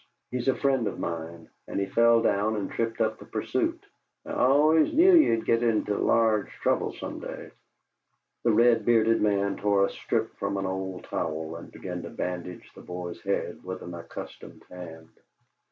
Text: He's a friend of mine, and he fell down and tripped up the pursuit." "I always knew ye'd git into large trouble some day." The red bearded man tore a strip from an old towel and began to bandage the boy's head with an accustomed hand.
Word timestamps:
He's 0.31 0.47
a 0.47 0.55
friend 0.55 0.87
of 0.87 0.97
mine, 0.97 1.47
and 1.67 1.79
he 1.79 1.85
fell 1.85 2.23
down 2.23 2.55
and 2.55 2.71
tripped 2.71 2.99
up 3.01 3.19
the 3.19 3.25
pursuit." 3.25 3.85
"I 4.25 4.31
always 4.33 4.91
knew 4.91 5.13
ye'd 5.15 5.45
git 5.45 5.61
into 5.61 5.95
large 5.95 6.49
trouble 6.63 6.93
some 6.93 7.19
day." 7.19 7.51
The 8.43 8.51
red 8.51 8.83
bearded 8.83 9.21
man 9.21 9.57
tore 9.57 9.85
a 9.85 9.91
strip 9.91 10.35
from 10.37 10.57
an 10.57 10.65
old 10.65 11.03
towel 11.03 11.55
and 11.57 11.71
began 11.71 12.01
to 12.01 12.09
bandage 12.09 12.67
the 12.73 12.81
boy's 12.81 13.21
head 13.21 13.63
with 13.63 13.83
an 13.83 13.93
accustomed 13.93 14.63
hand. 14.71 15.09